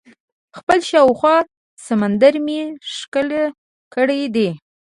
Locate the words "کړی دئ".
3.93-4.49